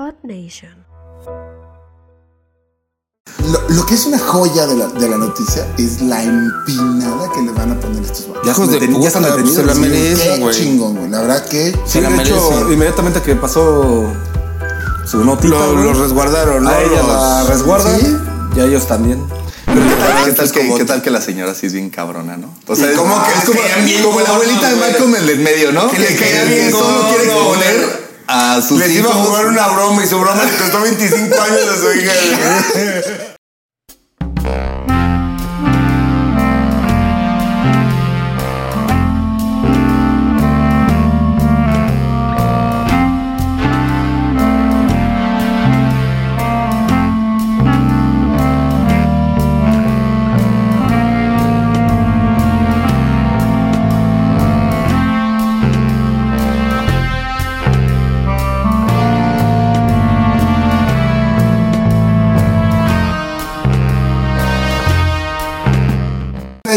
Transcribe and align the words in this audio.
Odd 0.00 0.14
Nation. 0.22 0.86
Lo, 3.52 3.60
lo 3.68 3.84
que 3.86 3.94
es 3.94 4.06
una 4.06 4.18
joya 4.18 4.66
de 4.66 4.74
la, 4.76 4.86
de 4.86 5.08
la 5.08 5.18
noticia 5.18 5.66
es 5.76 6.00
la 6.00 6.22
empinada 6.22 7.30
que 7.34 7.42
le 7.42 7.52
van 7.52 7.72
a 7.72 7.80
poner 7.80 8.02
estos 8.02 8.28
vatos. 8.28 8.46
Hijos 8.46 8.70
de 8.70 8.78
puta, 8.88 9.06
están 9.08 9.22
detenidos, 9.24 9.54
se 9.56 9.62
la 9.64 9.74
sí, 9.74 9.80
merecen, 9.80 10.34
Qué 10.36 10.40
güey. 10.40 10.54
chingón, 10.56 10.96
güey. 10.96 11.10
La 11.10 11.20
verdad 11.20 11.46
que. 11.46 11.76
Se 11.84 12.00
la 12.00 12.08
de 12.08 12.22
hecho, 12.22 12.50
merecen. 12.50 12.72
inmediatamente 12.72 13.20
que 13.20 13.36
pasó 13.36 14.10
su 15.06 15.22
notita, 15.22 15.54
Lo, 15.54 15.92
resguardaron, 15.92 16.64
¿no? 16.64 16.70
a 16.70 16.80
ella 16.82 17.02
la 17.02 17.40
Los- 17.40 17.48
resguardan 17.50 18.00
Sí. 18.00 18.16
y 18.56 18.60
a 18.60 18.64
ellos 18.64 18.86
también. 18.86 19.22
Pero 19.66 19.80
¿qué 19.82 19.94
tal, 19.96 20.24
qué 20.24 20.32
tal 20.32 20.44
es 20.46 20.52
que, 20.52 20.74
qué 20.76 20.84
tal 20.86 21.02
que 21.02 21.10
la 21.10 21.20
señora 21.20 21.54
sí 21.54 21.66
es 21.66 21.74
bien 21.74 21.90
cabrona, 21.90 22.38
no? 22.38 22.54
O 22.66 22.74
sea, 22.74 22.90
como 22.96 23.14
como, 23.14 23.26
que 23.26 23.32
es 23.94 24.00
como, 24.02 24.20
la 24.20 24.28
abuelita 24.30 24.70
de 24.70 24.76
Malcolm 24.76 25.14
el 25.16 25.26
del 25.26 25.40
medio, 25.40 25.72
¿no? 25.72 25.90
Que 25.90 25.98
le 25.98 26.16
caía 26.16 26.44
bien 26.44 26.70
solo 26.70 27.06
quiere 27.10 27.26
güey. 27.34 28.09
Exponer 28.30 28.58
a 28.58 28.62
sus 28.62 28.78
Les 28.78 28.90
hijos. 28.90 29.10
iba 29.10 29.20
a 29.20 29.24
jugar 29.24 29.46
una 29.46 29.68
broma 29.68 30.04
y 30.04 30.06
su 30.06 30.18
broma 30.18 30.42
le 30.44 30.56
costó 30.56 30.80
25 30.80 31.42
años 31.42 31.60
a 31.68 31.76
su 31.76 31.92
hija. 31.98 32.12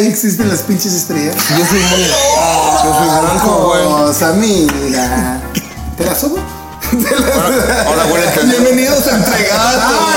Ahí 0.04 0.10
existen 0.10 0.50
las 0.50 0.64
pinches 0.64 0.92
estrellas. 0.92 1.34
Yo 1.58 1.66
soy 1.66 1.80
muy. 1.80 2.04
Yo 2.04 2.94
soy 2.94 3.22
blanco, 3.22 3.68
güey. 3.70 3.86
Vamos, 3.86 4.22
amiga. 4.22 5.42
¿Te 5.98 6.04
la 6.04 6.14
subo? 6.14 6.40
Ahora 7.88 8.34
cañón. 8.36 8.50
Bienvenidos 8.50 9.08
a 9.08 9.16
Entregados. 9.16 10.13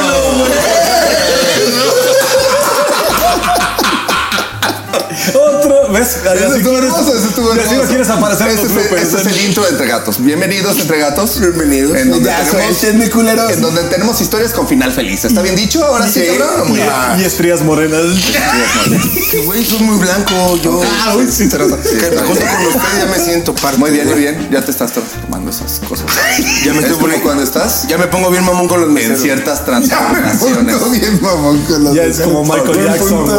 ¿Ves? 5.99 6.09
Eso 6.17 6.57
estuvo 6.57 6.71
quieres- 6.73 6.85
hermoso, 6.93 7.15
eso 7.17 7.29
estuvo 7.29 7.53
y 7.53 7.57
no 7.57 7.63
hermoso. 7.63 7.89
quieres 7.89 8.09
aparecer 8.11 8.47
en 8.49 8.53
Ese 8.59 8.63
los 8.63 8.73
es, 9.21 9.27
el- 9.27 9.41
intro 9.47 9.63
de 9.65 9.71
Entre 9.71 9.87
Gatos. 9.87 10.23
Bienvenidos 10.23 10.79
Entre 10.79 10.99
Gatos. 10.99 11.41
Bienvenidos. 11.41 11.97
En 11.97 12.11
donde, 12.11 12.29
Ya 12.29 12.45
tenemos, 12.45 13.11
culeros. 13.11 13.51
en 13.51 13.61
donde 13.63 13.83
tenemos 13.85 14.21
historias 14.21 14.53
con 14.53 14.69
final 14.69 14.93
feliz. 14.93 15.25
¿Está 15.25 15.43
bien 15.43 15.57
dicho? 15.57 15.85
Ahora 15.85 16.09
sí, 16.09 16.23
cabrón. 16.39 16.69
Muy 16.69 16.77
bien. 16.79 16.91
Y 17.21 17.25
estrías 17.25 17.63
morenas. 17.63 18.03
Que 19.31 19.39
güey, 19.45 19.65
soy 19.65 19.81
muy 19.81 19.99
blanco. 19.99 20.57
Yo. 20.63 20.81
Ah, 21.03 21.15
uy, 21.17 21.27
sí, 21.31 21.49
junto 21.51 21.77
con 21.77 22.31
usted 22.31 22.99
ya 22.99 23.07
me 23.07 23.19
siento 23.19 23.55
parte. 23.55 23.79
Muy 23.79 23.91
bien, 23.91 24.05
muy 24.07 24.15
güey. 24.15 24.35
bien. 24.35 24.49
Ya 24.53 24.63
te 24.65 24.71
estás 24.71 24.93
transformando 24.93 25.51
esas 25.51 25.81
cosas. 25.89 26.07
Ya 26.65 26.73
me 26.73 26.79
es 26.79 26.85
estoy 26.87 27.01
poniendo 27.01 27.25
cuando 27.25 27.43
estás 27.43 27.87
Ya 27.89 27.97
me 27.99 28.07
pongo 28.07 28.31
bien 28.31 28.45
mamón 28.45 28.69
con 28.69 28.81
los 28.81 28.89
en 28.89 28.95
meseros. 28.95 29.21
ciertas 29.23 29.59
Ya 29.67 29.71
me 29.73 30.21
transformaciones. 30.21 30.77
pongo 30.77 30.91
bien 30.91 31.19
mamón 31.23 31.61
con 31.65 31.85
los 31.85 31.95
Ya 31.95 32.05
es 32.05 32.21
como 32.21 32.45
Michael 32.45 32.85
Jackson, 32.85 33.25
güey. 33.27 33.39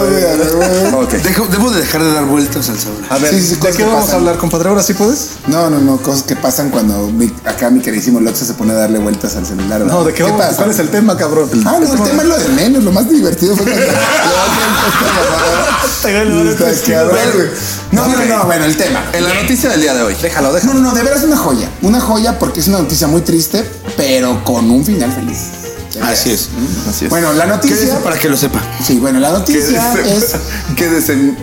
güey. 0.91 1.49
Debo 1.51 1.69
de 1.71 1.79
dejar 1.81 2.03
de 2.03 2.11
dar 2.13 2.25
vueltas 2.25 2.46
A 3.09 3.17
ver, 3.17 3.33
Sí, 3.33 3.41
sí, 3.41 3.55
¿de 3.55 3.71
qué 3.71 3.83
vamos 3.83 4.01
pasan. 4.01 4.15
a 4.15 4.17
hablar, 4.19 4.37
compadre? 4.37 4.69
¿Ahora 4.69 4.81
sí 4.83 4.93
puedes? 4.93 5.31
No, 5.47 5.69
no, 5.69 5.79
no, 5.79 5.97
cosas 5.97 6.23
que 6.23 6.35
pasan 6.35 6.69
cuando 6.69 7.07
mi- 7.07 7.31
acá 7.45 7.69
mi 7.69 7.81
queridísimo 7.81 8.19
Loxa 8.19 8.45
se 8.45 8.53
pone 8.53 8.71
a 8.73 8.75
darle 8.75 8.99
vueltas 8.99 9.35
al 9.35 9.45
celular. 9.45 9.81
No, 9.81 10.03
¿de 10.03 10.13
qué, 10.13 10.23
vamos? 10.23 10.41
pasa? 10.41 10.55
¿Cuál 10.57 10.71
es 10.71 10.79
el 10.79 10.89
tema, 10.89 11.17
cabrón? 11.17 11.49
Ah, 11.65 11.77
no, 11.81 11.93
el 11.93 12.03
tema 12.03 12.23
es 12.23 12.29
lo 12.29 12.37
de 12.37 12.47
menos, 12.49 12.83
lo 12.83 12.91
más 12.91 13.09
divertido 13.09 13.55
fue 13.55 13.65
cuando. 13.65 13.85
No, 17.91 18.07
no, 18.07 18.25
no, 18.25 18.43
bueno, 18.45 18.65
el 18.65 18.75
tema. 18.77 19.03
En 19.13 19.23
la 19.23 19.33
noticia 19.41 19.69
del 19.69 19.81
día 19.81 19.93
de 19.93 20.01
hoy. 20.03 20.15
Déjalo, 20.21 20.49
No, 20.49 20.53
déjalo. 20.53 20.73
no, 20.75 20.79
no, 20.81 20.93
de 20.93 21.03
veras 21.03 21.23
una 21.23 21.37
joya. 21.37 21.69
Una 21.81 21.99
joya 21.99 22.37
porque 22.37 22.59
es 22.59 22.67
una 22.67 22.79
noticia 22.79 23.07
muy 23.07 23.21
triste, 23.21 23.69
pero 23.95 24.43
con 24.43 24.69
un 24.69 24.85
final 24.85 25.11
feliz. 25.11 25.37
Así 26.01 26.31
es. 26.31 26.49
Así 26.87 27.05
es. 27.05 27.09
Bueno, 27.09 27.33
la 27.33 27.45
Quédese 27.59 27.75
noticia. 27.85 28.03
para 28.03 28.17
que 28.19 28.29
lo 28.29 28.37
sepa. 28.37 28.61
Sí, 28.85 28.99
bueno, 28.99 29.19
la 29.19 29.31
noticia 29.31 29.93
Quédese, 29.93 30.17
es. 30.17 30.35
quédese 30.75 31.33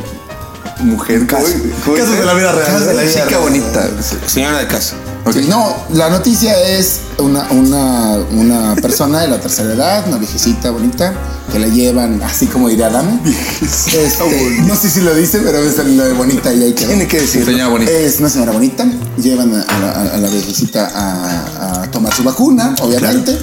mujer. 0.85 1.27
¿cómo- 1.27 1.43
cómo 1.85 1.97
Casos 1.97 2.19
de 2.19 2.25
la 2.25 2.35
vida 2.35 2.53
real. 2.53 2.67
Casos 2.67 2.87
de 2.87 2.95
la 2.95 3.03
vida 3.03 3.13
Chica 3.13 3.25
real. 3.27 3.41
bonita. 3.41 3.91
Señora 4.27 4.59
de 4.59 4.67
casa. 4.67 4.95
Sí, 5.33 5.47
no, 5.49 5.75
la 5.95 6.11
noticia 6.11 6.53
es 6.69 7.01
una, 7.19 7.47
una, 7.51 8.17
una 8.33 8.75
persona 8.77 9.23
de 9.23 9.29
la 9.29 9.41
tercera 9.41 9.73
edad, 9.73 10.05
una 10.07 10.19
viejecita 10.19 10.71
bonita, 10.71 11.15
que 11.51 11.59
la 11.59 11.67
llevan, 11.69 12.23
así 12.23 12.47
como 12.47 12.69
diría 12.69 12.91
Dame. 12.91 13.19
Este, 13.63 14.61
no 14.67 14.77
sé 14.77 14.91
si 14.91 15.01
lo 15.01 15.15
dice, 15.15 15.39
pero 15.43 15.59
es 15.63 15.79
lo 15.79 16.05
de 16.05 16.13
bonita 16.13 16.53
y 16.53 16.63
ahí 16.65 16.73
quedó. 16.75 16.89
Tiene 16.89 17.09
que 17.09 17.21
decir. 17.23 17.43
Señora 17.43 17.69
bonita. 17.69 17.91
Es 17.91 18.21
una 18.21 18.29
señora 18.29 18.53
bonita, 18.53 18.87
llevan 19.17 19.55
a, 19.55 19.63
a 19.63 19.79
la, 19.79 19.93
a 20.15 20.17
la 20.19 20.29
viejecita 20.29 20.91
a, 20.95 21.83
a 21.85 21.91
tomar 21.91 22.13
su 22.15 22.23
vacuna, 22.23 22.75
obviamente. 22.83 23.39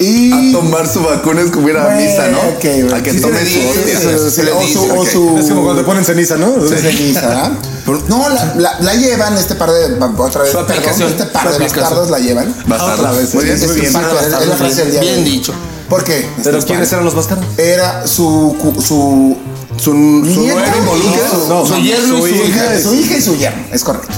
Y 0.00 0.32
A 0.50 0.52
tomar 0.52 0.86
su 0.86 1.02
vacuna 1.02 1.40
es 1.42 1.50
como 1.50 1.68
ir 1.68 1.76
a 1.76 1.88
misa, 1.96 2.28
¿no? 2.28 2.38
ok, 2.38 2.62
bueno. 2.82 2.96
a 2.96 3.02
que 3.02 3.12
Sí, 3.12 3.20
tome 3.20 3.44
sí, 3.44 3.60
su 3.62 3.68
hostia. 3.68 3.98
sí, 4.00 4.06
o 4.06 4.60
dice, 4.60 4.72
su- 4.72 4.80
o 4.90 5.00
ok. 5.02 5.08
su- 5.08 5.38
Es 5.38 5.46
como 5.48 5.64
cuando 5.64 5.82
te 5.82 5.86
ponen 5.86 6.04
ceniza, 6.04 6.36
¿no? 6.36 6.54
ceniza, 6.68 7.20
¿verdad? 7.26 7.50
No, 8.08 8.28
la, 8.28 8.54
la, 8.56 8.76
la 8.80 8.94
llevan 8.94 9.36
este 9.36 9.54
par 9.56 9.70
de 9.72 9.94
otra 10.18 10.42
vez, 10.42 10.52
perdón, 10.54 11.02
este 11.10 11.24
par 11.26 11.50
de 11.52 11.58
bastardos 11.58 12.10
la 12.10 12.18
llevan. 12.18 12.54
Bastardos. 12.66 12.98
Otra 13.00 13.12
vez, 13.12 13.34
Muy 13.34 13.44
bien, 13.44 13.56
es- 13.56 13.92
la 13.92 14.56
frase 14.56 14.84
del 14.84 15.00
día 15.00 15.14
dicho. 15.16 15.52
¿Por 15.88 16.04
qué? 16.04 16.28
Pero 16.44 16.58
Este, 16.58 16.68
¿quiénes 16.68 16.92
eran 16.92 17.04
los 17.04 17.14
bastardos? 17.14 17.46
Era 17.58 18.06
su 18.06 18.54
su 18.86 19.36
Su, 19.78 19.92
su 20.34 20.44
yerno 20.44 22.18
su 22.18 22.26
y 22.26 22.30
su 22.30 22.44
hija 22.44 22.80
su 22.82 22.94
hija 22.94 23.16
y 23.16 23.22
su 23.22 23.36
yerno, 23.36 23.62
es 23.72 23.82
correcto. 23.84 24.08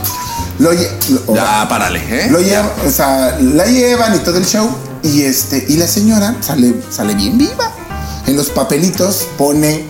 Lo, 0.58 0.72
lle- 0.72 0.88
lo- 1.26 1.34
Ya, 1.34 1.66
párale, 1.68 2.00
¿eh? 2.08 2.28
lo 2.30 2.40
llevan, 2.40 2.70
o 2.86 2.90
sea, 2.90 3.38
la 3.40 3.64
llevan 3.66 4.14
y 4.14 4.18
todo 4.18 4.36
el 4.38 4.44
show 4.46 4.68
y 5.02 5.22
este 5.22 5.64
y 5.68 5.76
la 5.76 5.86
señora 5.86 6.36
sale 6.40 6.74
sale 6.90 7.14
bien 7.14 7.38
viva. 7.38 7.72
En 8.26 8.36
los 8.36 8.48
papelitos 8.50 9.26
pone 9.38 9.84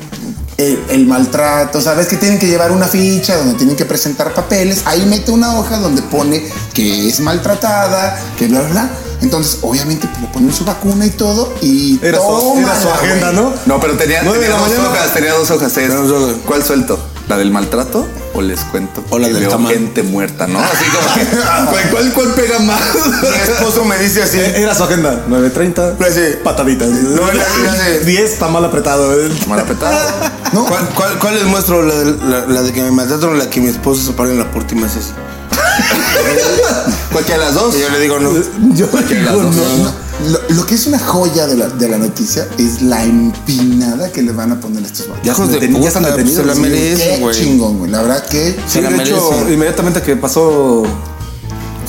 el, 0.56 0.78
el 0.91 1.06
maltrato, 1.06 1.81
sabes 1.81 2.06
que 2.06 2.16
tienen 2.16 2.38
que 2.38 2.47
llevar 2.47 2.71
una 2.72 2.87
ficha 2.87 3.37
donde 3.37 3.54
tienen 3.54 3.76
que 3.76 3.84
presentar 3.84 4.32
papeles, 4.34 4.82
ahí 4.87 5.04
mete 5.06 5.31
una 5.31 5.59
hoja 5.59 5.78
donde 5.78 6.00
pone 6.03 6.44
que 6.75 7.09
es 7.09 7.21
maltratada, 7.21 8.19
que 8.38 8.47
bla 8.48 8.60
bla 8.60 8.71
bla. 8.71 8.91
Entonces, 9.22 9.59
obviamente 9.60 10.09
le 10.21 10.26
ponen 10.28 10.50
su 10.54 10.65
vacuna 10.65 11.04
y 11.04 11.10
todo 11.10 11.53
y 11.60 11.98
Era 12.03 12.19
su, 12.19 12.54
era 12.59 12.75
su 12.75 12.84
tómala, 12.88 12.94
agenda. 12.94 13.32
¿no? 13.32 13.53
No, 13.66 13.78
pero 13.78 13.94
tenía, 13.98 14.21
tenía 14.21 14.48
dos 14.56 14.72
hojas, 14.78 15.12
tenía 15.12 15.32
dos 15.34 15.50
hojas. 15.50 15.69
es- 15.69 15.75
Tenía 15.75 15.94
dos 15.94 16.10
hojas. 16.10 16.37
¿Cuál 16.47 16.65
suelto? 16.65 16.98
¿La 17.28 17.37
del 17.37 17.50
maltrato? 17.50 18.06
¿O 18.32 18.42
les 18.42 18.60
cuento? 18.60 19.02
O 19.10 19.18
la 19.18 19.26
que 19.26 19.32
del 19.34 19.42
veo 19.42 19.50
tamal. 19.50 19.72
gente 19.72 20.02
muerta, 20.04 20.46
¿no? 20.46 20.60
Así 20.60 20.84
como 20.86 21.14
que, 21.14 22.12
¿cuál, 22.14 22.28
pega 22.34 22.60
más? 22.60 22.80
Mi 23.22 23.52
esposo 23.52 23.84
me 23.84 23.98
dice 23.98 24.22
así. 24.22 24.38
Eh, 24.38 24.62
Era 24.62 24.74
su 24.74 24.84
agenda. 24.84 25.24
9.30. 25.28 25.96
Sí. 26.12 26.38
Pataditas. 26.44 26.88
No, 26.88 27.22
la 27.32 27.74
de- 27.74 28.04
10 28.04 28.30
está 28.32 28.46
mal 28.48 28.64
apretado. 28.64 29.12
eh. 29.20 29.28
Mal 29.48 29.60
apretado. 29.60 29.96
No, 30.52 30.64
¿Cuál, 30.66 30.88
cuál, 30.96 31.16
cuál 31.20 31.34
les 31.36 31.44
muestro? 31.44 31.80
¿La 31.82 31.94
de, 31.94 32.16
la, 32.24 32.44
la 32.46 32.62
de 32.62 32.72
que 32.72 32.82
me 32.82 32.91
maltrataron 32.91 33.36
o 33.36 33.38
la 33.38 33.48
que 33.48 33.60
mi 33.60 33.68
esposo 33.68 34.02
se 34.04 34.12
para 34.14 34.30
en 34.30 34.38
la 34.41 34.50
puerta 34.50 34.74
y 34.74 34.78
me 34.78 34.86
hace 34.86 34.98
así? 34.98 35.12
Cualquiera 37.12 37.38
de 37.41 37.47
las 37.47 37.54
dos. 37.54 37.74
Y 37.76 37.80
yo 37.80 37.88
le 37.88 38.00
digo, 38.00 38.18
no. 38.18 38.32
Yo 38.74 38.86
de 38.88 39.02
digo, 39.14 39.24
las 39.26 39.32
dos. 39.34 39.54
no, 39.56 39.84
no. 39.84 40.09
Lo, 40.28 40.38
lo 40.56 40.66
que 40.66 40.75
es 40.75 40.86
una 40.86 40.98
joya 40.98 41.47
de 41.47 41.56
la, 41.56 41.69
de 41.69 41.88
la 41.88 41.97
noticia 41.98 42.47
es 42.58 42.82
la 42.82 43.03
empinada 43.04 44.10
que 44.12 44.22
le 44.22 44.32
van 44.32 44.53
a 44.53 44.60
poner 44.60 44.82
a 44.84 44.86
estos 44.86 45.08
vatos. 45.08 45.25
Ya, 45.25 45.32
Hijos 45.32 45.50
de 45.50 45.60
deten- 45.60 45.81
ya 45.81 45.88
están 45.88 46.03
puta, 46.03 46.16
detenidos. 46.16 46.41
se 46.42 46.47
la 46.47 46.54
merecen, 46.56 47.14
Qué 47.16 47.20
güey. 47.20 47.36
chingón, 47.36 47.78
güey. 47.78 47.91
La 47.91 48.03
verdad 48.03 48.26
que 48.28 48.53
Sí, 48.53 48.59
Se 48.66 48.82
la 48.82 48.91
de 48.91 49.03
hecho, 49.03 49.48
inmediatamente 49.50 50.03
que 50.03 50.16
pasó 50.16 50.82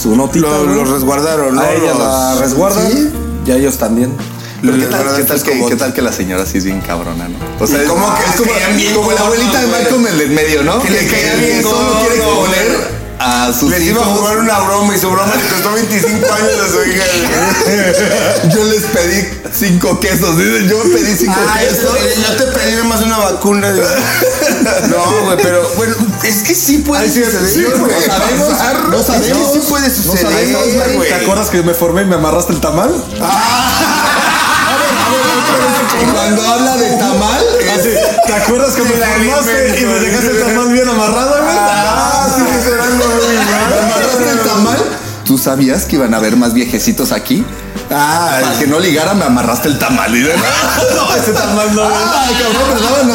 su 0.01 0.15
notita, 0.15 0.47
Lo- 0.47 0.65
los 0.65 0.89
resguardaron, 0.89 1.55
¿no? 1.55 1.61
A 1.61 1.71
ella 1.73 1.93
la 1.93 2.35
resguardan 2.39 2.89
Sí. 2.91 3.09
y 3.47 3.51
a 3.51 3.55
ellos 3.57 3.77
también. 3.77 4.11
Pero 4.61 4.77
¿qué 4.77 4.85
tal, 4.85 5.15
qué, 5.17 5.23
tal 5.23 5.41
que, 5.43 5.51
como- 5.51 5.69
¿Qué 5.69 5.75
tal 5.75 5.93
que 5.93 6.01
la 6.03 6.13
señora 6.13 6.45
sí 6.45 6.59
es 6.59 6.63
bien 6.65 6.81
cabrona, 6.81 7.27
no? 7.27 7.35
O 7.59 7.67
sea, 7.67 7.79
¿Y 7.79 7.81
es 7.81 7.89
cómo 7.89 8.05
como, 8.05 8.17
que 8.17 8.23
es 8.29 8.35
como, 8.37 8.51
caían 8.51 8.77
bien 8.77 8.93
como 8.95 9.11
la 9.11 9.21
abuelita 9.21 9.59
de 9.61 9.67
Malcolm 9.67 10.07
el 10.07 10.17
del 10.19 10.29
medio, 10.29 10.63
¿no? 10.63 10.81
Que 10.81 10.89
le 10.91 11.07
caía 11.07 11.35
bien 11.35 11.57
que 11.57 11.63
solo 11.63 11.99
quiere 11.99 12.17
güey. 12.23 13.00
A 13.23 13.53
sus 13.53 13.69
Les 13.69 13.81
iba 13.83 14.01
a 14.01 14.05
jugar 14.05 14.37
una 14.39 14.59
broma 14.59 14.95
y 14.95 14.99
su 14.99 15.09
broma 15.09 15.31
le 15.35 15.47
costó 15.47 15.71
25 15.73 16.09
años 16.33 16.59
a 16.59 16.67
su 16.69 16.83
hija. 16.89 17.05
Yo 18.55 18.63
les 18.65 18.83
pedí 18.83 19.27
cinco 19.53 19.99
quesos. 19.99 20.37
Dicen, 20.37 20.67
yo 20.67 20.81
pedí 20.83 21.15
cinco 21.17 21.35
Ay, 21.53 21.67
quesos. 21.67 21.93
yo 22.27 22.35
te 22.37 22.51
pedí 22.51 22.71
nada 22.73 22.83
más 22.85 23.01
una 23.01 23.17
vacuna. 23.17 23.71
digo. 23.71 23.85
No, 24.89 25.25
güey, 25.25 25.37
pero 25.41 25.67
bueno, 25.75 25.95
es 26.23 26.43
que 26.43 26.53
sí 26.55 26.79
puede 26.79 27.07
suceder. 27.07 27.49
sí, 27.51 27.63
güey. 27.63 27.91
No 27.91 28.01
sabemos, 28.13 28.49
no 28.89 29.03
sabemos. 29.03 29.27
Es 29.27 29.33
que 29.53 29.59
sí 29.59 29.65
puede 29.69 29.87
No 29.89 29.93
suceder. 29.95 30.21
sabemos, 30.31 30.95
güey. 30.95 31.09
¿Te 31.09 31.15
acuerdas 31.15 31.49
que 31.49 31.63
me 31.63 31.73
formé 31.73 32.01
y 32.03 32.05
me 32.05 32.15
amarraste 32.15 32.53
el 32.53 32.59
tamal? 32.61 32.91
Y 36.01 36.05
cuando 36.13 36.41
habla 36.41 36.77
de 36.77 36.89
tamal, 36.97 37.40
Ah. 37.40 37.40
¿Te 38.31 38.43
acuerdas 38.43 38.73
que 38.75 38.81
me 38.83 38.89
formaste 38.89 39.79
y 39.81 39.85
me 39.85 39.93
dejaste 39.99 40.27
el 40.31 40.39
tamal 40.39 40.69
bien 40.71 40.87
amarrado, 40.89 41.31
güey? 41.43 41.55
Ah, 41.59 42.27
sí, 42.35 42.41
algo 42.41 43.05
muy 43.07 43.27
¿Me 43.27 43.45
mal. 43.45 43.79
amarraste 43.83 44.29
el 44.31 44.39
tamal? 44.39 44.77
¿tú 45.25 45.37
sabías 45.37 45.83
que 45.85 45.95
iban 45.95 46.13
a 46.13 46.17
haber 46.17 46.35
más 46.35 46.53
viejecitos 46.53 47.11
aquí? 47.13 47.45
Ah, 47.89 48.39
Para 48.41 48.59
que 48.59 48.67
no 48.67 48.79
ligara, 48.79 49.13
me 49.13 49.23
amarraste 49.25 49.67
el 49.69 49.77
tamal. 49.79 50.13
Y- 50.15 50.23
No, 50.95 51.15
ese 51.15 51.31
tamal 51.31 51.73
no. 51.75 51.83
Ah, 51.83 52.29
cabrón, 52.41 53.11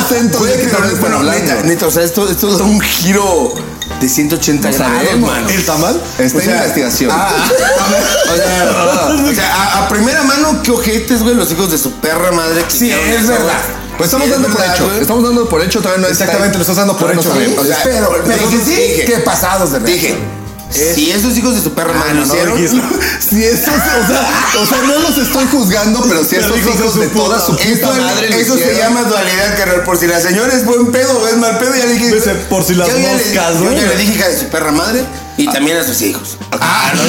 ¿De 0.46 0.52
qué 0.52 0.58
pero, 0.64 0.70
tamal 0.76 0.90
están 0.92 1.00
bueno, 1.00 1.22
neta, 1.22 1.62
neta, 1.64 1.86
o 1.86 1.90
sea, 1.90 2.02
esto, 2.04 2.28
esto 2.30 2.56
da 2.56 2.64
un 2.64 2.80
giro 2.80 3.54
de 4.00 4.08
180 4.08 4.70
No 4.70 4.76
grados, 4.76 4.96
sabemos. 5.02 5.30
mano. 5.30 5.48
¿El 5.48 5.64
tamal? 5.64 6.00
Está 6.18 6.38
O 6.38 6.40
en 6.42 6.50
investigación. 6.50 7.10
ah, 7.12 7.28
O 8.32 8.36
sea, 8.36 9.08
o 9.30 9.34
sea, 9.34 9.54
a, 9.54 9.84
a 9.84 9.88
primera 9.88 10.22
mano, 10.22 10.62
qué 10.62 10.70
ojetes, 10.70 11.22
güey, 11.22 11.34
los 11.34 11.50
hijos 11.52 11.70
de 11.70 11.78
su 11.78 11.92
perra 11.92 12.32
madre. 12.32 12.64
que 12.64 12.70
Sí, 12.76 12.90
es 12.90 13.26
verdad. 13.26 13.52
Güey. 13.96 13.98
Pues 13.98 14.06
estamos 14.08 14.26
Sí, 14.26 14.32
dando 14.32 14.48
por 14.48 14.58
verdad, 14.58 14.74
hecho. 14.76 14.84
güey. 14.86 15.00
Estamos 15.00 15.24
dando 15.24 15.48
por 15.48 15.62
hecho, 15.62 15.80
todavía 15.80 16.02
no 16.02 16.08
está- 16.08 16.24
Exactamente, 16.24 16.56
lo 16.58 16.62
estás 16.62 16.76
dando 16.76 16.96
por 16.96 17.10
hecho, 17.12 17.34
no. 17.34 17.60
O 17.62 17.64
sea, 17.64 17.78
pero, 17.84 18.22
pero 18.26 18.50
que 18.50 18.58
sí, 18.58 18.70
dije, 18.70 19.04
que 19.06 19.18
pasados 19.18 19.72
de 19.72 19.80
Dije, 19.80 20.16
si 20.70 21.10
esos 21.12 21.36
hijos 21.38 21.54
de 21.54 21.62
su 21.62 21.72
perra 21.72 21.92
madre 21.94 22.14
lo 22.14 22.26
no, 22.26 22.34
hicieron. 22.34 22.58
Si 23.30 23.42
esos, 23.44 23.68
o 23.68 24.06
sea, 24.06 24.28
o 24.60 24.66
sea, 24.66 24.82
no 24.82 24.98
los 25.00 25.16
estoy 25.18 25.46
juzgando, 25.50 26.04
pero 26.08 26.24
si 26.24 26.36
esos 26.36 26.56
hijos 26.58 26.78
de 26.78 26.84
hijos 26.84 27.00
de 27.00 27.06
toda 27.08 27.40
su 27.44 27.52
puta 27.52 27.64
Esto- 27.64 27.92
madre 27.94 28.40
eso 28.40 28.56
se 28.56 28.76
llama 28.76 29.02
dualidad, 29.04 29.56
carnal. 29.56 29.82
Por 29.84 29.98
si 29.98 30.06
la 30.06 30.20
señora 30.20 30.52
es 30.54 30.64
buen 30.64 30.92
pedo 30.92 31.18
o 31.18 31.26
es 31.28 31.36
mal 31.38 31.58
pedo, 31.58 31.74
ya 31.74 31.86
le 31.86 31.94
dije. 31.94 32.10
Por 32.50 32.62
si 32.64 32.74
las 32.74 32.88
yo 32.88 32.98
moscas, 32.98 33.54
Yo 33.54 33.64
¿no? 33.64 33.72
ya 33.72 33.82
le 33.86 33.96
dije 33.96 34.12
hija 34.14 34.28
de 34.28 34.38
su 34.38 34.46
perra 34.46 34.72
madre 34.72 35.04
y 35.36 35.46
también 35.46 35.76
a 35.76 35.84
sus 35.84 36.00
hijos. 36.02 36.38
Ah, 36.52 36.92
no, 36.94 37.02
no, 37.02 37.08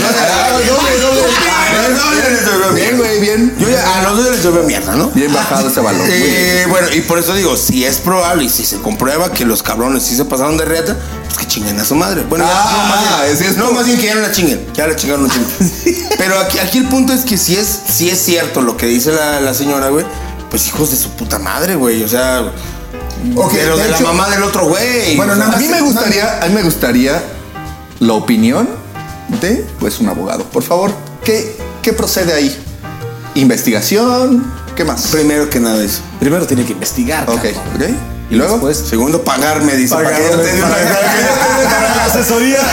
no, 2.70 2.74
Bien, 2.74 2.98
güey, 2.98 3.22
bien. 3.22 3.56
Yo 3.58 3.70
ya 3.70 4.00
a 4.00 4.04
los 4.04 4.18
dos 4.18 4.32
les 4.32 4.44
llovió 4.44 4.64
mierda, 4.64 4.96
¿no? 4.96 5.10
Bien 5.10 5.34
bajado 5.34 5.70
ese 5.70 5.80
balón. 5.80 6.08
Eh, 6.10 6.66
bueno, 6.70 6.88
y 6.94 7.02
por 7.02 7.20
eso 7.20 7.34
digo, 7.34 7.56
si 7.56 7.86
es 7.86 7.98
probable 7.98 8.44
y 8.44 8.50
si 8.50 8.66
se 8.66 8.78
comprueba 8.80 9.32
que 9.32 9.46
los 9.46 9.64
cabrones 9.64 10.04
sí 10.04 10.16
se 10.16 10.26
pasaron 10.26 10.58
de 10.58 10.66
reata, 10.66 10.98
pues 11.26 11.38
que 11.38 11.48
chinguen 11.48 11.80
a 11.80 11.86
su 11.86 11.96
madre. 11.96 12.24
Bueno, 12.28 12.46
Ah, 12.48 13.24
no, 13.28 13.40
más 13.40 13.58
no, 13.58 13.72
más 13.72 13.86
bien 13.86 13.98
que 14.00 14.08
ya 14.08 14.16
no 14.16 14.22
la 14.22 14.32
chinguen, 14.32 14.68
ya 14.74 14.88
la 14.88 14.96
chingaron 14.96 15.26
un 15.26 15.32
chingo. 15.32 15.48
Pero 16.18 16.40
aquí, 16.40 16.60
aquí 16.60 16.80
el 16.80 16.88
punto 16.90 17.14
es 17.14 17.22
que 17.22 17.38
si 17.38 17.56
es, 17.56 17.68
si 17.88 18.10
es 18.10 18.22
cierto 18.22 18.62
lo 18.62 18.76
que 18.76 18.88
dice 18.88 19.12
la, 19.14 19.54
señora, 19.54 19.90
güey, 19.90 20.06
pues 20.50 20.68
hijos 20.68 20.92
de 20.92 20.98
su 20.98 21.12
puta 21.12 21.40
madre, 21.40 21.76
güey. 21.76 22.04
O 22.04 22.08
sea, 22.08 22.52
Ok, 23.36 23.52
pero 23.54 23.78
de, 23.78 23.90
la 23.90 24.00
mamá 24.00 24.30
del 24.30 24.44
otro 24.44 24.68
güey. 24.68 25.16
Bueno, 25.16 25.34
O 25.34 25.36
sea, 25.36 25.48
A 25.48 25.58
mí 25.58 25.68
me 25.68 25.82
gustaría, 25.82 26.40
a 26.42 26.46
mí 26.48 26.54
me 26.54 26.64
gustaría 26.64 27.37
la 28.00 28.14
opinión 28.14 28.68
de 29.42 29.66
pues 29.80 30.00
un 30.00 30.10
abogado. 30.10 30.44
Por 30.46 30.64
favor, 30.64 30.92
¿qué, 31.24 31.56
qué 31.82 31.94
procede 31.94 32.34
ahí? 32.34 32.56
¿Investigación? 33.36 34.52
¿Qué 34.76 34.84
más? 34.84 35.08
primero 35.08 35.50
que 35.50 35.60
nada 35.60 35.84
eso. 35.84 36.02
Primero 36.20 36.46
tiene 36.46 36.66
que 36.66 36.74
investigar. 36.74 37.30
Ok, 37.30 37.42
cabrón. 37.44 37.56
ok. 37.76 37.84
¿Y 38.30 38.36
luego? 38.36 38.60
Pues, 38.60 38.78
Segundo, 38.78 39.24
pagarme, 39.24 39.74
dice. 39.76 39.96
Pagarme, 39.96 40.20
para 40.28 40.36
para 40.36 40.46
que- 40.46 40.60
para 41.64 41.96
la 41.96 42.06
asesoría. 42.06 42.60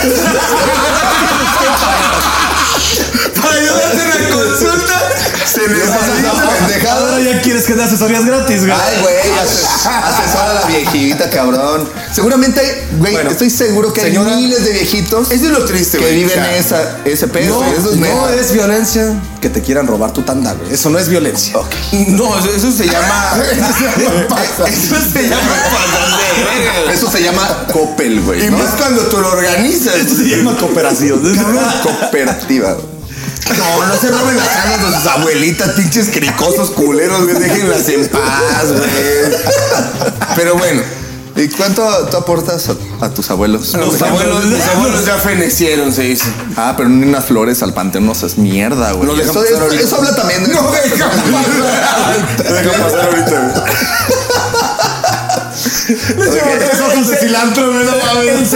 Para 3.41 3.55
ayudarte 3.55 4.01
en 4.01 4.09
la 4.09 4.29
consulta, 4.35 5.01
se 5.45 5.67
necesita. 5.67 6.49
pendejada? 6.59 7.01
Ahora 7.01 7.19
ya 7.21 7.41
quieres 7.41 7.65
que 7.65 7.73
dé 7.73 7.83
asesorías 7.83 8.25
gratis, 8.25 8.61
güey. 8.65 8.71
Ay, 8.71 9.01
güey, 9.01 9.15
ase- 9.39 9.65
asesora 9.89 10.51
a 10.51 10.53
la 10.55 10.65
viejita, 10.67 11.29
cabrón. 11.29 11.87
Seguramente, 12.13 12.87
güey, 12.97 13.13
Bueno, 13.13 13.29
estoy 13.31 13.49
seguro 13.49 13.93
que 13.93 14.01
señora- 14.01 14.31
hay 14.35 14.43
miles 14.43 14.63
de 14.65 14.71
viejitos 14.73 15.31
Eso 15.31 15.45
es 15.45 15.51
lo 15.51 15.65
triste, 15.65 15.97
que 15.97 16.03
güey. 16.03 16.15
viven 16.23 16.39
O 16.39 16.43
sea, 16.43 16.55
esa, 16.57 16.97
ese 17.05 17.27
pedo. 17.27 17.61
No, 17.61 17.71
eso 17.73 17.91
es 17.91 17.97
no 17.97 18.05
neta. 18.05 18.35
es 18.35 18.51
violencia 18.53 19.13
que 19.41 19.49
te 19.49 19.61
quieran 19.61 19.85
robar 19.87 20.11
tu 20.11 20.21
tanda, 20.23 20.53
güey. 20.53 20.73
Eso 20.73 20.89
no 20.89 20.97
es 20.99 21.07
violencia. 21.09 21.53
No, 22.07 22.39
eso, 22.39 22.49
eso 22.55 22.71
se 22.71 22.85
llama. 22.87 23.33
eso 23.51 23.73
se 25.13 25.27
llama 25.29 25.45
güey. 26.85 26.95
Eso 26.95 27.09
se 27.11 27.21
llama 27.21 27.67
Coppel, 27.71 28.21
güey. 28.21 28.45
Y 28.45 28.49
¿no? 28.49 28.57
más 28.57 28.69
cuando 28.75 29.01
tú 29.03 29.17
lo 29.17 29.29
organizas. 29.31 29.95
Eso 29.95 30.15
se 30.15 30.23
llama 30.29 30.55
cooperación. 30.57 31.21
Cooperativa. 31.83 32.73
güey. 32.73 32.94
No, 33.57 33.85
no 33.85 33.95
se 33.99 34.09
roben 34.09 34.35
las 34.37 34.47
canas 34.47 34.81
de 34.91 34.97
sus 34.97 35.05
abuelitas, 35.07 35.69
pinches 35.71 36.09
cricosos 36.09 36.71
culeros, 36.71 37.23
güey. 37.25 37.35
Déjenlas 37.39 37.87
en 37.89 38.07
paz, 38.07 38.65
güey. 38.71 39.37
Pero 40.35 40.55
bueno, 40.55 40.81
¿Y 41.37 41.49
cuánto 41.49 41.85
tú 42.09 42.15
aportas 42.15 42.69
a, 42.69 43.05
a 43.05 43.09
tus 43.13 43.29
abuelos? 43.29 43.73
los 43.73 44.01
abuelos, 44.01 44.45
los 44.45 44.61
abuelos 44.67 45.05
ya 45.05 45.17
fenecieron, 45.17 45.91
se 45.91 46.03
dice. 46.03 46.23
Ah, 46.55 46.75
pero 46.77 46.87
ni 46.87 47.05
unas 47.05 47.25
flores 47.25 47.61
al 47.61 47.73
panteón 47.73 48.05
no 48.05 48.13
es 48.13 48.37
mierda, 48.37 48.93
güey. 48.93 49.09
No 49.09 49.21
eso, 49.21 49.43
eso- 49.43 49.69
eso 49.69 49.95
habla 49.97 50.15
también 50.15 50.45
de. 50.45 50.53
No 50.53 50.71
deja 50.71 51.09
pasar. 51.09 52.63
Deja 52.63 52.83
pasar 52.83 52.99
ahorita, 53.01 53.31
güey. 53.31 53.53
Tres 56.57 56.81
hojas 56.81 57.07
de 57.09 57.17
cilantro, 57.17 57.71
güey. 57.71 57.85
no 57.85 57.91
mames. 57.97 58.51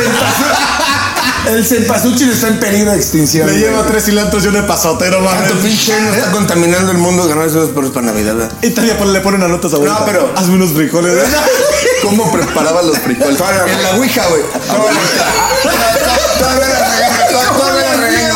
El 1.47 1.65
cempasúchil 1.65 2.29
está 2.31 2.49
en 2.49 2.59
peligro 2.59 2.91
de 2.91 2.97
extinción. 2.97 3.47
Le 3.47 3.57
lleva 3.57 3.85
tres 3.85 4.03
cilantros 4.05 4.43
y 4.43 4.47
un 4.47 4.57
epazote, 4.57 5.09
no 5.09 5.19
pinche 5.61 5.93
está 6.11 6.31
contaminando 6.31 6.91
el 6.91 6.97
mundo 6.97 7.25
ganarse 7.27 7.55
unos 7.57 7.69
perros 7.69 7.91
para 7.91 8.07
Navidad, 8.07 8.35
¿verdad? 8.35 8.51
Y 8.61 8.71
todavía 8.71 8.95
le 9.05 9.19
ponen 9.21 9.43
a 9.43 9.47
notas 9.47 9.73
a. 9.73 9.77
No, 9.77 10.05
pero- 10.05 10.33
Hazme 10.35 10.55
unos 10.55 10.73
frijoles. 10.73 11.13
güey. 11.15 11.25
¿Cómo 12.03 12.29
preparaba 12.31 12.81
los 12.81 12.97
frijoles? 12.99 13.39
En 13.39 13.83
la 13.83 13.91
ouija, 13.95 14.25
güey. 14.27 14.41
Todavía 16.39 16.67
la 16.69 16.87
regaño, 16.87 17.27
todavía 17.57 17.89
la 17.89 17.97
regaño. 17.97 18.35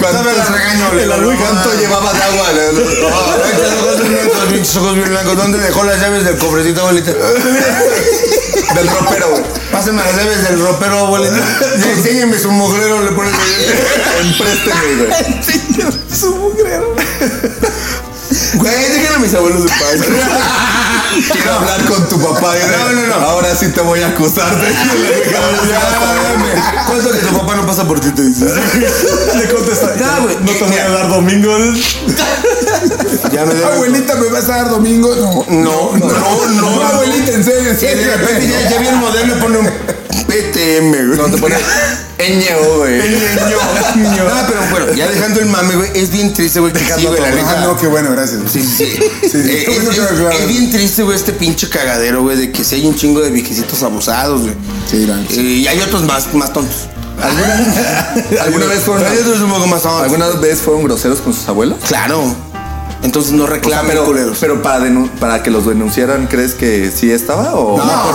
Todavía 0.00 0.32
la 0.32 0.44
regaño. 0.44 0.86
En 1.00 1.08
la 1.08 1.16
ouija, 1.16 1.40
¿cuánto 1.42 1.68
mames. 1.68 1.80
llevaba 1.80 2.12
de 2.12 2.22
agua? 2.22 2.42
Ojos 4.76 4.94
bien 4.94 5.08
blancos. 5.10 5.36
¿Dónde 5.36 5.58
dejó 5.58 5.82
las 5.84 6.00
llaves 6.00 6.24
del 6.24 6.36
cofrecito, 6.38 6.80
abuelita? 6.82 7.12
Del 7.12 8.88
ropero, 8.88 9.11
güey. 9.90 9.96
Pásame 9.96 10.02
las 10.02 10.16
llaves 10.16 10.48
del 10.48 10.60
ropero, 10.60 10.98
abuelita. 10.98 11.58
Enséñeme 11.74 12.38
su 12.38 12.50
mugrero, 12.50 13.02
le 13.02 13.12
pones. 13.12 13.32
Emprésteme, 14.20 14.94
güey. 14.96 15.92
Su 16.12 16.36
mugrero. 16.36 16.94
Güey, 18.54 18.90
déjenme 18.90 19.16
a 19.16 19.18
mis 19.18 19.34
abuelos 19.34 19.62
en 19.62 19.68
paz. 19.68 19.78
Quiero 21.32 21.52
hablar 21.52 21.84
con 21.84 22.08
tu 22.08 22.18
papá. 22.20 22.54
y 22.56 22.60
No, 22.70 23.00
no, 23.00 23.06
no. 23.06 23.14
Ahora 23.26 23.54
sí 23.54 23.68
te 23.68 23.80
voy 23.80 24.02
a 24.02 24.08
acusar 24.08 24.56
de 24.60 24.68
Ya, 25.68 26.84
¿Cuánto 26.86 27.10
que 27.12 27.18
tu 27.18 27.38
papá 27.38 27.56
no 27.56 27.66
pasa 27.66 27.86
por 27.86 28.00
ti? 28.00 28.10
Te 28.10 28.22
dices. 28.22 28.52
Le 29.36 29.48
contesta. 29.48 29.94
Ya, 29.96 30.18
güey. 30.20 30.36
No 30.40 30.52
te 30.52 30.64
voy 30.64 30.78
a 30.78 30.88
dar 30.88 31.08
domingo. 31.08 31.56
Ya 33.32 33.44
me. 33.46 33.64
Abuelita, 33.64 34.16
¿me 34.16 34.28
vas 34.28 34.44
a 34.48 34.56
dar 34.56 34.70
domingo? 34.70 35.14
No. 35.14 35.46
No, 35.48 35.92
no, 35.96 36.06
no. 36.08 36.76
No, 36.76 36.82
abuelita, 36.82 37.32
en 37.32 37.44
serio, 37.44 37.72
ya, 37.80 38.70
ya 38.70 38.78
viene 38.78 38.90
el 38.90 38.96
modelo 38.96 39.36
y 39.36 39.40
pone 39.40 39.58
un 39.58 39.66
PTM, 40.26 41.06
güey. 41.06 41.18
No 41.18 41.30
te 41.30 41.38
pone 41.38 41.56
Ño, 42.30 42.78
güey. 42.78 43.00
No, 43.94 44.46
pero 44.48 44.60
bueno, 44.70 44.92
ya 44.94 45.08
dejando 45.08 45.40
el 45.40 45.46
mame, 45.46 45.76
güey, 45.76 45.90
es 45.94 46.10
bien 46.10 46.32
triste, 46.32 46.60
güey, 46.60 46.72
que 46.72 46.80
sí, 46.80 47.06
güey, 47.06 47.20
la 47.20 47.28
Ah, 47.28 47.60
no, 47.62 47.76
qué 47.76 47.86
bueno, 47.86 48.10
gracias. 48.12 48.40
Sí, 48.50 48.62
sí. 48.62 48.86
Sí, 48.86 49.38
Eh, 49.38 49.64
qué 49.66 49.76
es, 50.38 50.46
bien 50.48 50.70
triste, 50.70 51.02
güey, 51.02 51.16
este 51.16 51.32
pinche 51.32 51.68
cagadero, 51.68 52.22
güey, 52.22 52.36
de 52.36 52.52
que 52.52 52.64
si 52.64 52.76
hay 52.76 52.86
un 52.86 52.94
chingo 52.94 53.20
de 53.20 53.30
viejecitos 53.30 53.82
abusados, 53.82 54.42
güey. 54.42 54.54
Sí, 54.90 54.98
neta. 54.98 55.34
Eh, 55.34 55.40
y 55.40 55.66
hay 55.66 55.80
otros 55.80 56.02
más, 56.04 56.32
más 56.34 56.52
tontos. 56.52 56.88
¿Alguna 58.40 58.66
vez 58.66 58.80
fueron, 58.80 59.04
Hay 59.06 59.18
otros 59.18 59.40
un 59.40 59.50
poco 59.50 59.66
más 59.66 59.82
tontos. 59.82 60.02
¿Alguna 60.02 60.28
vez 60.28 60.60
fueron 60.60 60.84
groseros 60.84 61.20
con 61.20 61.32
sus 61.34 61.48
abuelos? 61.48 61.78
Claro. 61.86 62.34
Entonces 63.02 63.32
no 63.32 63.44
O 63.44 63.46
sea, 63.46 63.56
reclamen, 63.56 63.86
pero, 63.88 64.04
culeros. 64.04 64.38
pero 64.40 64.62
para, 64.62 64.84
para 65.18 65.42
que 65.42 65.50
los 65.50 65.66
denunciaran, 65.66 66.26
¿crees 66.28 66.54
que 66.54 66.90
sí 66.94 67.10
estaba 67.10 67.54
o 67.54 67.76
No, 67.76 67.84
no, 67.84 68.12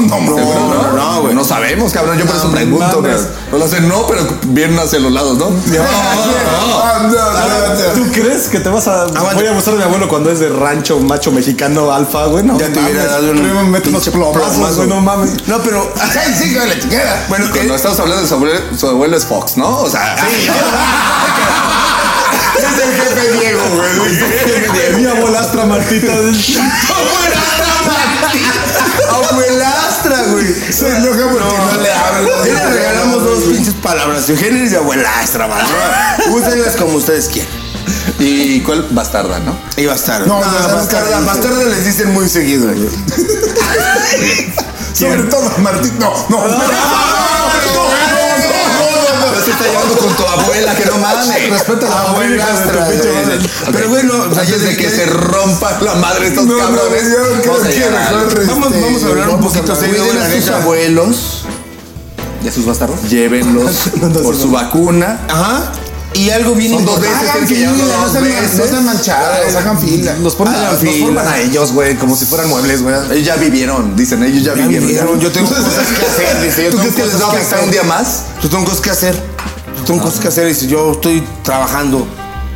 no, 0.00 0.20
no, 0.20 0.36
¿Seguro 0.36 0.92
no, 0.92 0.92
no, 0.92 1.22
güey. 1.22 1.34
No 1.34 1.44
sabemos, 1.44 1.92
cabrón. 1.92 2.18
Yo 2.18 2.26
por 2.26 2.36
eso 2.36 2.50
pregunto. 2.50 3.02
No 3.50 3.58
lo 3.58 3.68
sé, 3.68 3.80
no, 3.80 4.06
pero 4.06 4.22
vienen 4.46 4.78
hacia 4.78 5.00
los 5.00 5.12
lados, 5.12 5.36
¿no? 5.38 5.46
Ah, 5.46 6.98
no, 7.02 7.08
no, 7.08 7.74
no. 7.74 8.06
¿Tú 8.06 8.12
crees 8.12 8.48
que 8.48 8.60
te 8.60 8.68
vas 8.68 8.86
a. 8.88 9.02
Aguanta. 9.02 9.34
Voy 9.34 9.46
a 9.46 9.50
abusar 9.50 9.74
de 9.74 9.78
mi 9.78 9.84
abuelo 9.84 10.08
cuando 10.08 10.30
es 10.30 10.38
de 10.38 10.48
rancho 10.48 10.98
macho 11.00 11.32
mexicano 11.32 11.92
alfa, 11.92 12.26
güey? 12.26 12.44
No, 12.44 12.58
Ya 12.58 12.72
te 12.72 12.78
hubiera 12.80 13.06
dado 13.06 13.30
un 13.32 13.42
me 13.42 13.62
meto 13.64 13.90
unos 13.90 14.08
plomazos, 14.08 14.52
plomazo. 14.54 14.76
güey, 14.76 14.88
no 14.88 15.00
mames. 15.00 15.48
No, 15.48 15.58
pero. 15.58 15.92
Sí, 16.38 16.54
con 16.54 16.68
la 16.68 16.78
chingada. 16.78 17.26
Bueno, 17.28 17.46
eh, 17.46 17.50
Cuando 17.52 17.74
estamos 17.74 17.98
hablando 18.00 18.22
de 18.22 18.28
su 18.28 18.34
abuelo, 18.34 18.60
su 18.76 18.86
abuelo 18.86 19.16
es 19.16 19.26
Fox, 19.26 19.56
¿no? 19.56 19.78
O 19.80 19.90
sea, 19.90 20.14
es 20.14 20.22
el 22.82 22.92
jefe 22.94 23.32
Diego, 23.38 23.62
güey. 23.74 25.00
Mi 25.00 25.06
abuelastra 25.06 25.64
Martita. 25.66 26.12
Abuelastra, 29.08 30.22
güey. 30.32 30.46
Se 30.72 30.88
enoja 30.88 31.28
porque 31.30 31.44
no, 31.76 31.82
le 31.82 31.92
hablo. 31.92 32.44
Ya 32.46 32.52
le 32.54 32.66
regalamos 32.66 33.24
dos 33.24 33.44
pinches 33.44 33.74
palabras, 33.74 34.28
Eugenio 34.28 34.64
y 34.70 34.74
abuelastra, 34.74 35.46
man. 35.48 35.58
¿no? 36.28 36.34
Úsenlas 36.34 36.76
como 36.76 36.96
ustedes 36.96 37.28
quieran. 37.28 37.50
¿y 38.18 38.60
cuál? 38.60 38.86
Bastarda, 38.90 39.38
¿no? 39.40 39.56
Y 39.76 39.86
bastardo. 39.86 40.26
No, 40.26 40.40
No, 40.40 40.50
no, 40.52 40.68
no, 40.68 40.74
bastarda, 40.76 41.20
no, 41.20 41.26
bastarda 41.26 41.64
les 41.64 41.84
dicen 41.84 42.12
muy 42.12 42.28
seguido. 42.28 42.66
güey. 42.68 42.88
Sobre 44.94 45.22
todo 45.24 45.50
Martín. 45.58 45.98
No, 45.98 46.12
no, 46.28 46.46
no. 46.48 46.58
Pero 46.58 47.90
se 47.90 47.99
está 49.60 49.72
llevando 49.72 49.96
con 49.98 50.16
tu 50.16 50.22
abuela, 50.26 50.74
que 50.74 50.84
no 50.86 50.98
mames. 50.98 51.50
Respeta 51.50 51.86
a 51.86 52.04
la 52.04 52.12
güey. 52.12 52.30
Pero 53.72 53.88
bueno, 53.88 54.14
o 54.30 54.34
sea, 54.34 54.44
ya 54.44 54.54
Antes 54.54 54.60
de 54.62 54.68
de 54.70 54.76
que 54.76 54.90
se 54.90 55.06
rompa 55.06 55.78
la 55.80 55.94
madre 55.94 56.26
estos 56.28 56.46
No, 56.46 56.54
no, 56.54 56.58
cabrones. 56.58 57.04
yo 57.10 57.50
vamos 57.52 57.64
a 57.64 57.68
llegar 57.70 58.12
Vamos- 58.12 58.66
este, 58.72 58.80
vamos 58.80 59.02
a 59.02 59.06
hablar 59.06 59.28
un 59.30 59.40
poquito 59.40 59.74
serio, 59.76 59.98
Cuiden 60.04 60.18
la 60.18 60.30
sus 60.40 60.48
abuelos, 60.50 61.16
¿Y 62.42 62.48
a 62.48 62.52
sus 62.52 62.64
bastardos? 62.64 63.02
llévenlos 63.08 63.72
por 64.22 64.36
su 64.36 64.50
vacuna. 64.50 65.20
Ajá. 65.28 65.72
Y 66.12 66.28
algo 66.30 66.56
bien 66.56 66.72
Son 66.72 66.84
dos 66.84 67.00
veces 67.00 67.16
Hagan 67.18 67.42
el 67.42 67.46
que 67.48 67.54
fila, 67.54 67.70
no 67.70 67.76
sean, 68.10 68.14
no 68.14 68.20
veces. 68.20 68.68
sean 68.70 68.84
manchados, 68.84 69.54
hagan 69.54 69.78
fila. 69.78 70.16
Los 70.20 70.34
ponen, 70.34 70.54
Hagan 70.56 70.72
los 70.72 70.80
fila. 70.80 71.04
forman 71.06 71.28
a 71.28 71.38
ellos, 71.38 71.70
güey, 71.72 71.94
como 71.96 72.16
si 72.16 72.24
fueran 72.24 72.48
muebles, 72.48 72.82
güey. 72.82 72.96
Ellos 73.12 73.24
ya 73.24 73.36
vivieron, 73.36 73.94
dicen, 73.94 74.24
ellos 74.24 74.42
ya, 74.42 74.56
Ya 74.56 74.62
vivieron. 74.62 74.88
vivieron, 74.88 75.20
yo 75.20 75.30
tengo 75.30 75.48
cosas 75.54 75.64
que 75.86 76.04
hacer, 76.06 76.42
dice, 76.42 76.64
yo 76.64 76.70
¿Tú 76.72 76.78
crees 76.78 76.94
que 76.96 77.06
les 77.06 77.20
va 77.22 77.26
a 77.26 77.28
afectar 77.30 77.62
un 77.62 77.70
día 77.70 77.84
más? 77.84 78.22
Yo 78.42 78.48
tengo 78.48 78.64
cosas 78.64 78.80
que 78.80 78.90
hacer. 78.90 79.22
Tengo 79.90 80.02
cosas 80.04 80.20
que 80.20 80.28
hacer. 80.28 80.46
Dice, 80.46 80.66
yo 80.68 80.92
estoy 80.92 81.22
trabajando. 81.42 82.06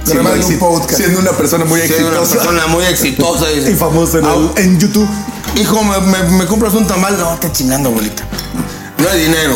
Grabando 0.06 0.46
un 0.46 0.58
podcast. 0.58 0.96
Siendo 0.96 1.18
una 1.20 1.32
persona 1.32 1.64
muy 1.64 1.80
una 1.80 1.84
exitosa. 1.84 2.34
persona 2.34 2.66
muy 2.68 2.84
exitosa. 2.84 3.46
Dice, 3.48 3.70
Y 3.72 3.74
famoso 3.74 4.18
en, 4.18 4.24
el- 4.26 4.50
en 4.64 4.78
YouTube. 4.78 5.08
Hijo, 5.56 5.82
¿me, 5.82 5.98
me, 6.00 6.22
me 6.38 6.46
compras 6.46 6.74
un 6.74 6.86
tamal? 6.86 7.16
No, 7.18 7.34
está 7.34 7.50
chingando, 7.52 7.88
abuelita. 7.88 8.22
No 8.98 9.08
hay 9.08 9.20
dinero. 9.22 9.54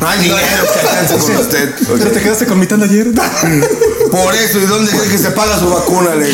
No 0.00 0.08
hay 0.08 0.20
dinero 0.20 0.38
que 0.72 0.80
alcance 0.88 1.16
con 1.18 1.36
usted. 1.36 1.74
Pero 1.98 2.10
te 2.12 2.20
quedaste 2.20 2.46
con 2.46 2.58
mi 2.60 2.66
tanda 2.66 2.86
ayer. 2.86 3.08
Por 4.10 4.34
eso, 4.36 4.58
¿y 4.60 4.66
dónde 4.66 4.90
cree 4.92 5.10
que 5.10 5.18
se 5.18 5.30
paga 5.32 5.58
su 5.58 5.68
vacuna? 5.68 6.14
Le 6.14 6.32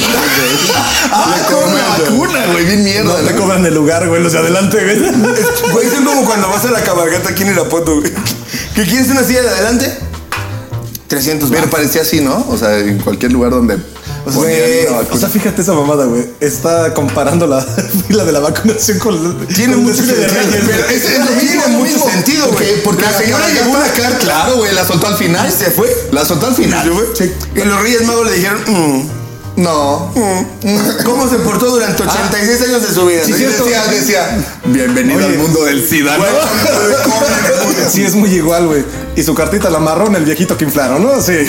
Ah, 1.10 1.36
con 1.50 1.74
la 1.74 1.88
vacuna, 1.88 2.46
güey, 2.52 2.66
bien 2.66 2.84
mierda. 2.84 3.20
No 3.22 3.26
te 3.26 3.34
cobran 3.34 3.64
el 3.66 3.74
lugar, 3.74 4.06
güey, 4.08 4.22
los 4.22 4.32
de 4.32 4.38
adelante, 4.38 4.76
güey. 4.84 4.98
Güey, 5.72 5.86
es 5.88 5.94
como 5.94 6.24
cuando 6.26 6.48
vas 6.48 6.64
a 6.66 6.70
la 6.70 6.82
cabalgata 6.84 7.30
aquí 7.30 7.42
en 7.42 7.52
Irapuato, 7.52 7.98
güey. 8.00 8.12
¿Que 8.74 8.84
quieres 8.84 9.08
una 9.08 9.24
silla 9.24 9.42
de 9.42 9.48
adelante? 9.48 9.98
300 11.14 11.50
Pero 11.50 11.70
parecía 11.70 12.02
así, 12.02 12.20
¿no? 12.20 12.44
O 12.48 12.56
sea, 12.58 12.78
en 12.78 12.98
cualquier 12.98 13.32
lugar 13.32 13.50
donde 13.52 13.78
Güey, 14.26 14.86
una 14.86 15.00
O 15.10 15.18
sea, 15.18 15.28
fíjate 15.28 15.60
esa 15.60 15.74
mamada, 15.74 16.06
güey. 16.06 16.24
Está 16.40 16.94
comparando 16.94 17.46
la 17.46 17.60
fila 18.08 18.24
de 18.24 18.32
la 18.32 18.40
vacunación 18.40 18.98
con 18.98 19.46
Tiene 19.48 19.76
mucho 19.76 19.96
sentido. 20.02 20.24
Es- 20.88 21.04
es 21.04 21.18
lo 21.18 21.26
Tiene 21.38 21.66
mucho 21.68 21.98
sentido, 22.10 22.48
güey. 22.52 22.82
Porque 22.82 23.02
la 23.02 23.12
señora 23.12 23.48
llevó 23.50 23.70
una 23.72 23.86
carta. 23.92 24.18
Claro, 24.20 24.56
güey, 24.56 24.74
la 24.74 24.84
soltó 24.86 25.06
al 25.08 25.16
final. 25.16 25.52
¿Se 25.52 25.70
fue? 25.70 25.88
La 26.10 26.24
soltó 26.24 26.46
al 26.46 26.54
final. 26.54 26.84
¿Se 27.14 27.28
fue? 27.28 27.62
Y 27.62 27.66
los 27.66 27.82
Reyes 27.82 28.06
Magos 28.06 28.26
le 28.26 28.32
dijeron, 28.36 28.60
"Mm, 28.66 29.02
No. 29.56 30.12
¿cómo 31.04 31.28
se 31.28 31.36
portó 31.36 31.70
durante 31.70 32.02
86 32.02 32.62
años 32.62 32.82
de 32.82 32.94
su 32.94 33.06
vida? 33.06 33.24
Sí, 33.24 33.32
decía, 33.32 33.84
decía, 33.88 34.38
bienvenido 34.64 35.18
Oye, 35.18 35.26
al 35.26 35.38
mundo 35.38 35.64
del 35.64 35.86
SIDA, 35.86 36.18
¿no? 36.18 36.24
Sí, 37.90 38.02
es 38.02 38.14
muy 38.14 38.30
igual, 38.30 38.66
güey. 38.66 38.84
Y 39.14 39.22
su 39.22 39.34
cartita 39.34 39.70
la 39.70 39.78
marrón, 39.78 40.16
el 40.16 40.24
viejito 40.24 40.56
que 40.56 40.64
inflaron, 40.64 41.04
¿no? 41.04 41.20
Sí. 41.20 41.34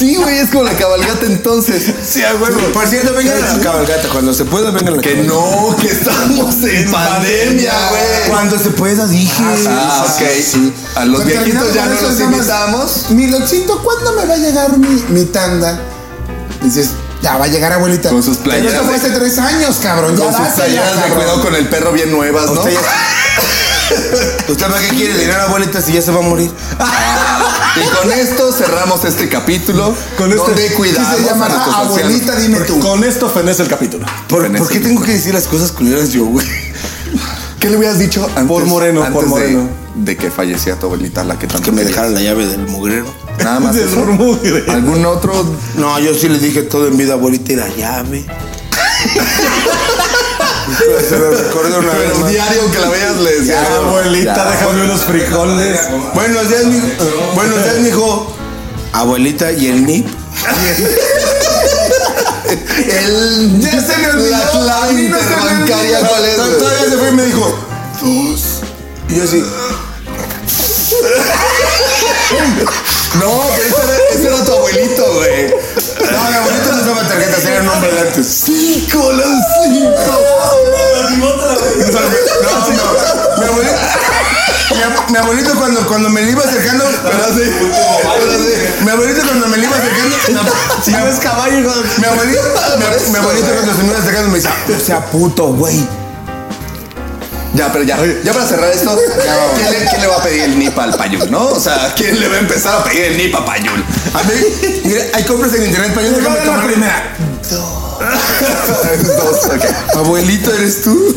Sí, 0.00 0.16
güey, 0.16 0.38
es 0.38 0.48
como 0.48 0.64
la 0.64 0.72
cabalgata 0.72 1.26
entonces. 1.26 1.84
Sí, 2.08 2.22
a 2.24 2.34
huevo. 2.34 2.58
Por 2.72 2.86
cierto, 2.88 3.12
vengan 3.12 3.36
a 3.44 3.56
la 3.56 3.62
cabalgata. 3.62 4.08
Cuando 4.08 4.32
se 4.32 4.46
pueda, 4.46 4.70
vengan 4.70 4.94
a 4.94 4.96
la 4.96 5.02
Que 5.02 5.10
cabalgata. 5.26 5.34
no, 5.36 5.76
que 5.76 5.88
estamos 5.88 6.54
en 6.64 6.90
pandemia, 6.90 7.72
güey. 7.90 8.30
Cuando 8.30 8.58
se 8.58 8.70
pueda, 8.70 9.06
dije. 9.06 9.42
Ah, 9.68 10.06
ok. 10.08 10.96
A 10.96 11.04
los 11.04 11.20
Porque 11.20 11.34
viejitos 11.36 11.74
ya 11.74 11.84
no 11.84 12.00
los 12.00 12.18
invitamos. 12.18 13.10
Mi 13.10 13.26
loxito, 13.26 13.82
¿cuándo 13.82 14.14
me 14.14 14.24
va 14.24 14.34
a 14.34 14.38
llegar 14.38 14.78
mi, 14.78 14.88
mi 15.10 15.26
tanda? 15.26 15.78
Dices, 16.62 16.90
ya 17.20 17.36
va 17.36 17.44
a 17.44 17.48
llegar 17.48 17.72
abuelita. 17.74 18.08
Con 18.08 18.22
sus 18.22 18.38
Pero 18.38 18.44
playeras 18.52 18.72
esto 18.72 18.86
fue 18.86 18.94
hace 18.96 19.10
tres 19.10 19.38
años, 19.38 19.76
cabrón. 19.82 20.16
Ya 20.16 20.24
Con 20.24 20.34
sus 20.34 20.54
playeras 20.54 21.04
de 21.04 21.10
cuidado 21.10 21.42
con 21.42 21.54
el 21.54 21.68
perro 21.68 21.92
bien 21.92 22.10
nuevas, 22.10 22.46
¿no? 22.46 22.52
Usted 22.62 22.72
ya- 22.72 22.80
¿Usted 24.48 24.66
para 24.66 24.80
qué 24.80 24.88
quiere 24.88 25.18
dinero, 25.18 25.42
abuelita, 25.42 25.82
si 25.82 25.92
ya 25.92 26.00
se 26.02 26.10
va 26.12 26.20
a 26.20 26.22
morir? 26.22 26.50
Y 27.76 27.88
con 27.96 28.12
esto 28.12 28.52
cerramos 28.52 29.04
este 29.04 29.28
capítulo. 29.28 29.94
Con 30.18 30.30
este- 30.30 30.36
donde 30.42 30.72
cuidamos 30.74 31.08
se 31.20 31.28
a 31.30 31.76
abuelita, 31.80 32.32
ancianos. 32.32 32.42
dime 32.42 32.60
tú. 32.60 32.80
Con 32.80 33.04
esto 33.04 33.28
fenece 33.28 33.62
el 33.62 33.68
capítulo. 33.68 34.06
¿Por, 34.28 34.44
En 34.44 34.52
¿por 34.54 34.62
ese- 34.62 34.72
qué 34.74 34.80
tengo 34.80 35.02
que 35.02 35.12
decir 35.12 35.32
las 35.34 35.44
cosas 35.46 35.70
culeras 35.72 36.10
yo, 36.12 36.24
güey? 36.26 36.46
¿Qué 37.60 37.68
le 37.70 37.76
hubieras 37.76 37.98
dicho 37.98 38.24
antes, 38.28 38.44
Por 38.46 38.64
Moreno, 38.66 39.00
antes 39.02 39.14
por 39.14 39.24
de- 39.24 39.30
Moreno. 39.30 39.68
De, 39.94 40.16
que 40.16 40.30
fallecía 40.30 40.78
tu 40.78 40.86
abuelita, 40.86 41.24
la 41.24 41.38
que 41.38 41.46
tanto 41.46 41.62
Que 41.64 41.72
me 41.72 41.84
dejaran 41.84 42.14
la 42.14 42.22
llave 42.22 42.46
del 42.46 42.66
mugrero. 42.66 43.06
Nada 43.38 43.60
más 43.60 43.74
Del 43.76 43.88
eso. 43.88 44.06
¿Algún 44.70 45.04
otro? 45.04 45.32
No, 45.76 45.98
yo 45.98 46.14
sí 46.14 46.28
le 46.28 46.38
dije 46.38 46.62
todo 46.62 46.86
en 46.88 46.96
vida, 46.96 47.14
abuelita, 47.14 47.52
y 47.52 47.56
la 47.56 47.68
llave. 47.68 48.24
Se 51.08 51.18
lo 51.18 51.30
recordé 51.30 51.78
una 51.78 51.92
vez 51.92 52.10
Pero 52.14 52.26
diario 52.28 52.70
que 52.70 52.78
la 52.78 52.88
veas 52.88 53.16
le 53.16 53.38
decía. 53.40 53.62
Ya, 53.62 53.76
abuelita, 53.76 54.34
Ya. 54.36 54.50
déjame 54.50 54.82
unos 54.84 55.00
frijoles. 55.02 55.80
Buenos 56.14 56.48
días, 56.48 56.64
mi, 56.66 56.80
buenos 57.34 57.62
días, 57.64 57.78
mijo. 57.80 58.36
Abuelita 58.92 59.52
y 59.52 59.66
el 59.68 59.86
NIP. 59.86 60.06
El, 62.88 63.60
Ya 63.60 63.70
se 63.80 63.96
me 63.98 64.06
olvidó. 64.08 64.30
La 64.30 64.50
clave 64.50 65.02
interbancaria. 65.02 66.00
¿cuál 66.00 66.24
es? 66.24 66.36
Todavía 66.36 66.84
se 66.90 66.96
fue 66.98 67.08
y 67.08 67.12
me 67.12 67.22
dijo, 67.24 67.58
dos. 68.02 68.40
Y 69.08 69.16
yo 69.16 69.24
así, 69.24 69.42
No, 73.18 73.42
pero 73.56 73.66
ese 73.68 73.82
era, 73.82 73.94
ese 74.14 74.26
era 74.28 74.44
tu 74.44 74.52
abuelito, 74.52 75.14
güey. 75.14 75.48
no, 75.48 76.30
mi 76.30 76.36
abuelita 76.36 76.72
no 76.72 76.82
usaba 76.82 77.08
tarjetas, 77.08 77.44
era 77.44 77.56
el 77.58 77.64
nombre 77.66 77.92
de 77.92 78.00
antes. 78.00 78.26
Cinco, 78.44 79.12
los 79.12 79.26
cinco. 79.64 79.90
No, 81.18 81.28
no, 81.28 82.66
mi 83.38 83.46
abuelito, 83.46 83.76
mi, 84.70 85.12
mi 85.12 85.18
abuelito 85.18 85.54
cuando, 85.56 85.86
cuando 85.86 86.08
me 86.08 86.22
le 86.22 86.30
iba 86.30 86.42
acercando, 86.44 86.84
Espérate, 86.88 87.44
espérate. 87.44 88.74
mi 88.84 88.90
abuelito 88.90 89.22
cuando 89.26 89.46
me 89.48 89.56
le 89.58 89.66
iba 89.66 89.76
acercando, 89.76 90.16
mi, 90.28 90.84
Si 90.84 90.90
no 90.92 91.06
es 91.08 91.16
caballo, 91.20 91.58
hijo 91.58 91.70
de- 91.74 91.98
mi 91.98 92.04
abuelito, 92.06 92.42
mi, 92.78 93.10
mi 93.10 93.18
abuelito 93.18 93.46
cuando 93.54 93.74
se 93.74 93.82
me 93.82 93.88
iba 93.88 93.98
acercando 93.98 94.28
me 94.30 94.34
decía, 94.38 94.54
o 94.76 94.80
sea, 94.80 95.04
puto, 95.06 95.46
güey. 95.48 95.86
Ya, 97.54 97.72
pero 97.72 97.84
ya, 97.84 97.98
ya 98.24 98.32
para 98.32 98.46
cerrar 98.46 98.70
esto, 98.70 98.96
¿quién 99.56 99.70
le, 99.70 99.78
quién 99.88 100.00
le 100.00 100.06
va 100.06 100.16
a 100.16 100.22
pedir 100.22 100.42
el 100.42 100.58
NIP 100.58 100.78
al 100.78 100.94
Payul, 100.94 101.30
no? 101.30 101.46
O 101.46 101.60
sea, 101.60 101.92
¿quién 101.96 102.20
le 102.20 102.28
va 102.28 102.36
a 102.36 102.38
empezar 102.38 102.80
a 102.80 102.84
pedir 102.84 103.04
el 103.06 103.16
NIP 103.16 103.34
a 103.34 103.44
Payul? 103.44 103.84
A 104.14 104.22
mí, 104.22 104.34
mira, 104.84 105.02
hay 105.14 105.24
compras 105.24 105.52
en 105.54 105.64
internet 105.64 105.96
a 105.96 106.00
déjame 106.00 106.36
ver 106.36 106.46
la 106.46 106.62
primera. 106.62 107.16
Dos, 108.00 109.44
ok. 109.44 109.96
Abuelito, 109.96 110.54
¿eres 110.54 110.82
tú? 110.82 111.14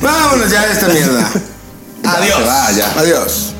Vámonos 0.00 0.50
ya 0.50 0.66
de 0.66 0.72
esta 0.72 0.88
mierda. 0.88 1.30
Ya, 2.02 2.36
se 2.36 2.42
va, 2.42 2.70
ya. 2.72 2.94
Adiós. 2.98 3.54